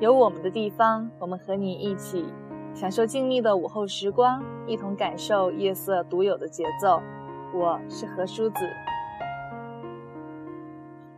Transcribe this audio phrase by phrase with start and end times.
[0.00, 2.24] 有我们的地方，我们和你一起
[2.72, 7.02] 享受静谧的午后时光，一同感受夜色独有的节奏。
[7.54, 8.56] 我是何叔子。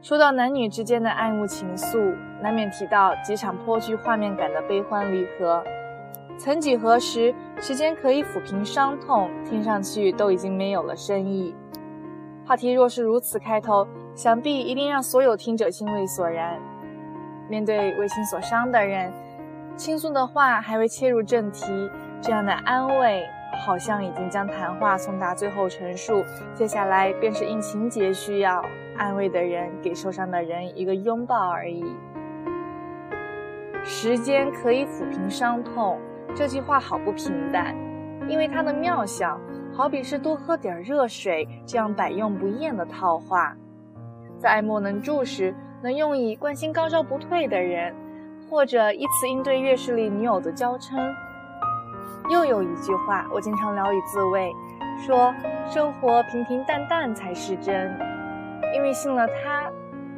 [0.00, 5.62] 说到男女之间的爱慕情愫，难免提到几场颇具画面感的悲欢离合。
[6.38, 11.54] 曾几何时，时间可以抚平伤痛，听上去都已经没有了深意。
[12.46, 16.58] 话题若是如此开头，想必一定让所有听者心味索然。
[17.50, 19.12] 面对为情所伤的人，
[19.76, 21.90] 倾诉的话还未切入正题，
[22.20, 23.26] 这样的安慰
[23.66, 26.24] 好像已经将谈话送达最后陈述。
[26.54, 28.64] 接下来便是因情节需要，
[28.96, 31.84] 安慰的人给受伤的人一个拥抱而已。
[33.82, 35.98] 时间可以抚平伤痛，
[36.36, 37.74] 这句话好不平淡，
[38.28, 39.40] 因为它的妙想
[39.74, 43.56] 好比是多喝点热水这样百用不厌的套话，
[44.38, 45.52] 在爱莫能助时。
[45.82, 47.94] 能用以关心高招不退的人，
[48.50, 50.96] 或者以此应对月事里女友的娇嗔。
[52.30, 54.52] 又有一句话，我经常聊以自慰，
[55.04, 55.34] 说
[55.66, 57.90] 生活平平淡淡才是真。
[58.74, 59.70] 因为信了他，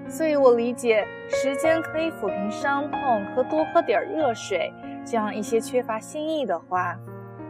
[0.08, 4.70] 所以我理解时间可以抚平伤痛和多喝点热水
[5.06, 6.94] 这样一些缺乏新意的话，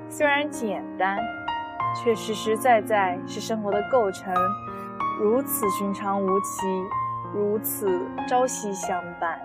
[0.08, 1.18] 虽然简单，
[1.96, 4.32] 却实实在在是生活的构成，
[5.20, 6.66] 如此寻常无奇。
[7.34, 7.88] 如此
[8.28, 9.38] 朝夕相伴，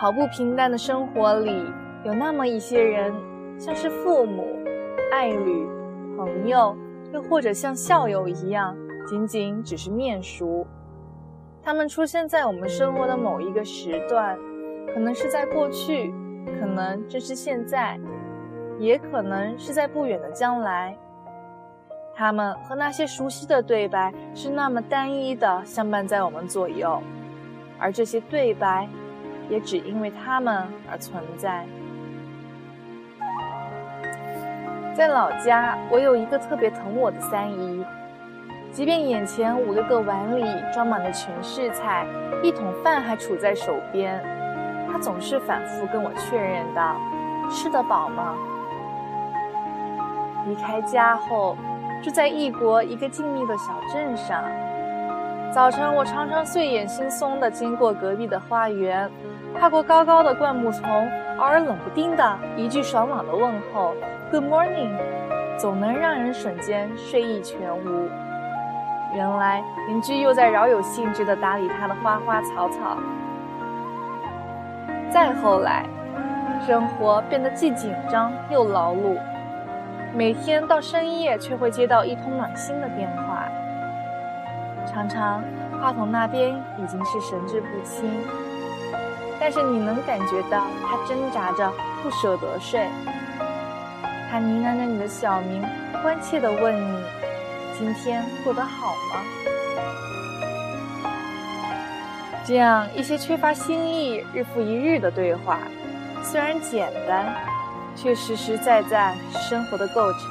[0.00, 1.64] 毫不平淡的生活里，
[2.04, 3.12] 有那么一些人，
[3.58, 4.46] 像是父母、
[5.10, 5.66] 爱侣、
[6.16, 6.76] 朋友，
[7.12, 8.76] 又或者像校友一样，
[9.08, 10.64] 仅仅只是面熟。
[11.62, 14.38] 他们出现在我们生活的某一个时段，
[14.94, 16.14] 可能是在过去，
[16.60, 17.98] 可能正是现在，
[18.78, 20.96] 也可能是在不远的将来。
[22.14, 27.02] 他们和那些熟悉的对白是那么单一的相伴在我们左右，
[27.78, 28.86] 而这些对白，
[29.48, 31.64] 也只因为他们而存在。
[34.94, 37.82] 在老家，我有一个特别疼我的三姨，
[38.70, 40.44] 即便眼前五六个碗里
[40.74, 42.04] 装满了全是菜，
[42.42, 44.22] 一桶饭还杵在手边，
[44.92, 46.96] 她总是反复跟我确认道
[47.48, 48.34] ：“吃得饱吗？”
[50.46, 51.56] 离开家后。
[52.02, 54.42] 住在异国一个静谧的小镇上，
[55.52, 59.10] 早晨我常常睡眼惺忪地经过隔壁的花园，
[59.58, 60.82] 踏过高高的灌木丛，
[61.36, 63.94] 偶尔冷不丁的一句爽朗的问候
[64.30, 64.96] “Good morning”，
[65.58, 68.08] 总能让人瞬间睡意全无。
[69.14, 72.96] 原来邻居又在饶有兴致地打理他的花花草草。
[75.10, 75.84] 再后来，
[76.66, 79.18] 生活变得既紧张又劳碌。
[80.12, 83.44] 每天到深夜，却会接到一通暖心的电话。
[84.86, 85.42] 常常
[85.80, 88.10] 话筒那边已经是神志不清，
[89.38, 91.72] 但是你能感觉到他挣扎着
[92.02, 92.88] 不舍得睡。
[94.30, 95.64] 他呢喃着你的小名，
[96.02, 97.04] 关切地问你
[97.78, 99.22] ：“今天过得好吗？”
[102.44, 105.58] 这样一些缺乏新意、日复一日的对话，
[106.22, 107.32] 虽然简单。
[107.96, 109.14] 却实实在在
[109.48, 110.30] 生活的构成，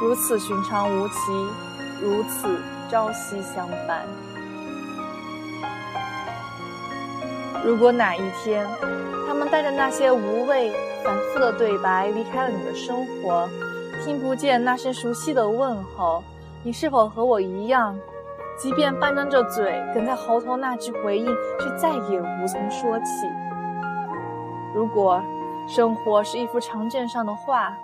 [0.00, 1.14] 如此寻常无奇，
[2.00, 4.06] 如此朝夕相伴。
[7.64, 8.66] 如果哪一天，
[9.26, 10.72] 他们带着那些无谓、
[11.04, 13.48] 反复的对白离开了你的生活，
[14.04, 16.22] 听不见那声熟悉的问候，
[16.62, 17.96] 你是否和我一样，
[18.58, 21.26] 即便半张着嘴，哽在喉头那句回应，
[21.60, 23.26] 却再也无从说起？
[24.74, 25.20] 如果。
[25.74, 27.74] 生活是一幅长卷上的画，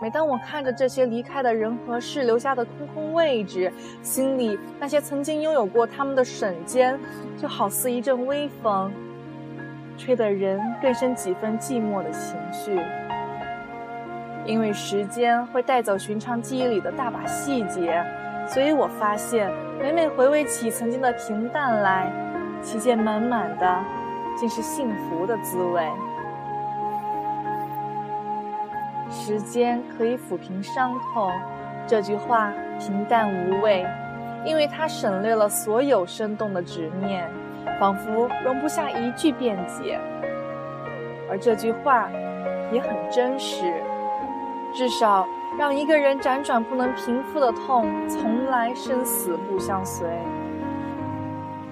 [0.00, 3.70] 每当我看着这些离开的人和事留下的空空位置，
[4.02, 6.98] 心里那些曾经拥有过他们的瞬间，
[7.36, 8.90] 就好似一阵微风，
[9.98, 12.80] 吹得人更生几分寂寞的情绪。
[14.46, 18.02] 因为时间会带走寻常记忆里的大把细节，
[18.48, 22.10] 所以我发现，每每回味起曾经的平淡来，
[22.62, 23.84] 其间满满的，
[24.34, 25.86] 竟是幸福的滋味。
[29.24, 31.30] 时间可以抚平伤痛，
[31.86, 33.86] 这句话平淡无味，
[34.44, 37.30] 因为它省略了所有生动的执念，
[37.78, 39.96] 仿佛容不下一句辩解。
[41.30, 42.10] 而这句话
[42.72, 43.72] 也很真实，
[44.74, 45.24] 至少
[45.56, 50.04] 让一个人辗转不能平复的痛，从来生死不相随。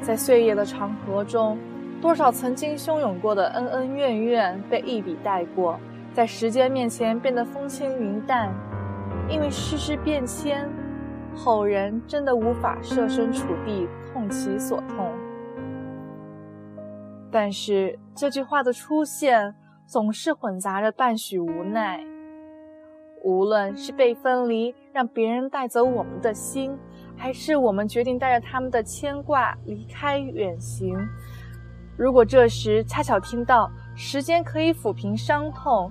[0.00, 1.58] 在岁月的长河中，
[2.00, 5.80] 多少曾经汹涌过的恩恩怨怨被一笔带过。
[6.20, 8.52] 在时间面前变得风轻云淡，
[9.26, 10.68] 因为世事变迁，
[11.34, 15.10] 后人真的无法设身处地痛其所痛。
[17.32, 19.54] 但是这句话的出现
[19.86, 22.04] 总是混杂着半许无奈。
[23.22, 26.76] 无论是被分离，让别人带走我们的心，
[27.16, 30.94] 还是我们决定带着他们的牵挂离开远行，
[31.96, 35.90] 如果这时恰巧听到“时间可以抚平伤痛”，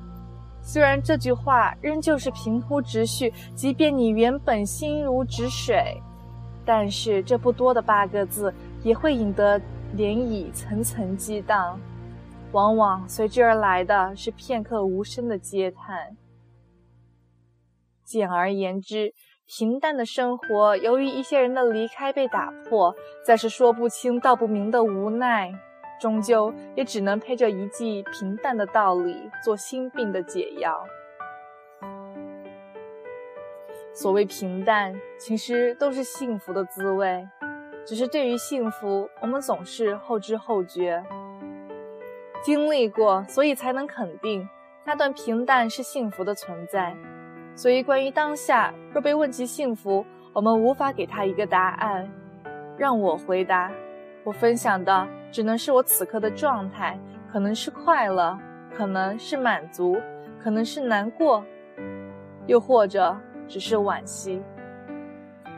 [0.72, 6.00] 虽然这句话仍旧是平铺直叙，即便你原本心如止水，
[6.64, 9.60] 但是这不多的八个字也会引得
[9.96, 11.80] 涟漪层层激荡，
[12.52, 16.16] 往往随之而来的是片刻无声的嗟叹。
[18.04, 19.12] 简而言之，
[19.48, 22.94] 平淡的生活由于一些人的离开被打破，
[23.26, 25.52] 再是说不清道不明的无奈，
[26.00, 30.86] 终究也只能配着一记平淡的道理做心病的解药。
[33.94, 37.28] 所谓平淡，其实都是幸福的滋味，
[37.86, 41.04] 只是对于幸福，我们总是后知后觉。
[42.42, 44.48] 经历过，所以才能肯定
[44.86, 46.96] 那段平淡是幸福的存在。
[47.54, 52.10] 所以，关于当下，若被问及幸福，我们无法给他一个答案。
[52.78, 53.70] 让我回答，
[54.30, 56.96] 我分享的只能是我此刻的状态，
[57.32, 58.38] 可能是快乐，
[58.78, 59.98] 可能是满足，
[60.40, 61.44] 可能是难过，
[62.46, 63.18] 又或者
[63.48, 64.40] 只是惋惜。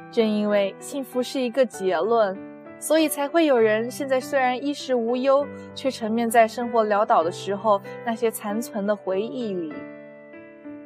[0.09, 2.37] 正因为幸福是一个结论，
[2.79, 5.45] 所以才会有人现在虽然衣食无忧，
[5.75, 9.73] 却沉湎在生活潦倒的时候那些残存的回忆里。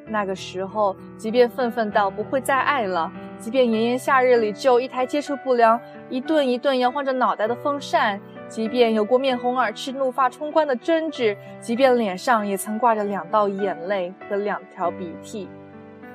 [0.07, 3.11] 那个时候，即便愤愤到不会再爱了，
[3.45, 15.47] 即便炎炎夏日里只有一台接触不良、一顿一顿摇晃着脑袋的风扇，即便有过面红耳赤、怒发冲冠的争执，即便脸上也曾挂着两道眼泪和两条鼻涕，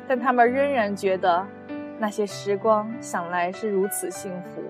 [0.08, 1.46] 但他们仍然觉得
[2.00, 4.60] 那些时光想来是如此幸福。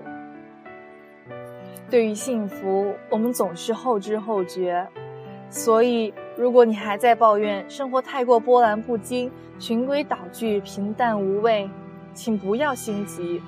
[1.89, 4.87] 对于幸福，我们总是后知后觉，
[5.49, 6.13] 所以。
[6.37, 9.29] 如果你还在抱怨生活太过波澜不惊、
[9.59, 11.69] 循规蹈矩、平淡无味，
[12.13, 13.41] 请不要心急。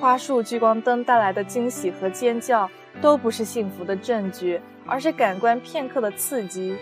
[0.00, 2.68] 花束聚光灯带来的惊喜和尖叫
[3.00, 6.76] 都不是幸福的证据，而是感官片刻的刺激。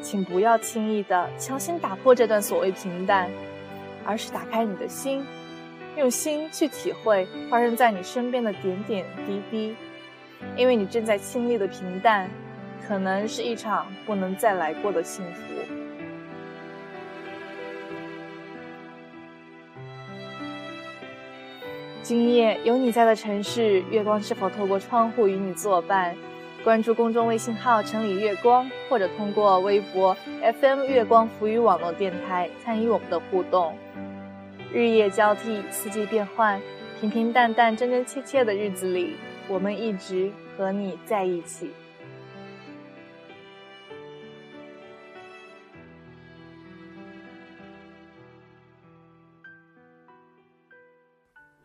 [0.00, 3.28] 请不要轻易的强行打破这段所谓平淡，
[4.04, 5.24] 而是打开你的心，
[5.96, 9.76] 用心去体会发生在你身边的点点滴滴，
[10.56, 12.28] 因为你正在经历的平淡。
[12.88, 15.59] 可能是一场不能再来过的幸福。
[22.10, 26.16] 今夜有你在的城市，月光是否透过窗户与你作伴？
[26.64, 30.16] 关注公众微信号“城里月光”，或者通过微博
[30.60, 33.76] FM 月光浮语网络电台参与我们的互动。
[34.72, 36.60] 日夜交替，四季变换，
[37.00, 39.14] 平平淡淡、真真切切的日子里，
[39.46, 41.70] 我们一直和你在一起。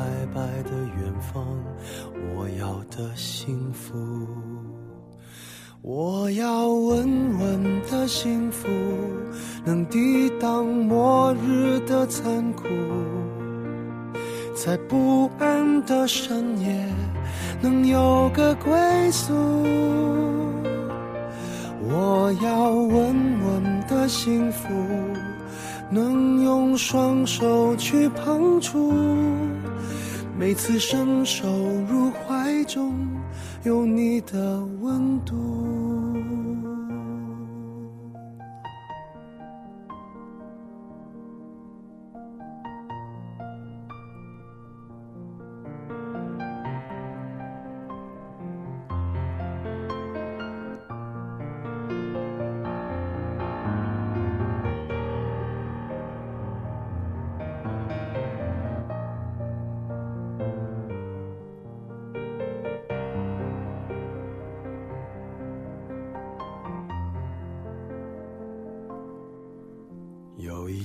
[0.00, 1.44] 白白的远方。
[2.34, 3.98] 我要的幸福，
[5.82, 8.66] 我要稳稳的幸福，
[9.62, 12.66] 能抵挡末日的残酷，
[14.54, 16.86] 在不安的深夜
[17.60, 18.72] 能有个归
[19.10, 19.34] 宿。
[21.82, 23.14] 我要稳
[23.44, 24.66] 稳的幸福，
[25.90, 28.94] 能用双手去碰触。
[30.40, 31.46] 每次伸手
[31.86, 32.96] 入怀中，
[33.62, 35.99] 有你的温度。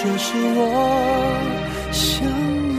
[0.00, 2.77] 这是我想。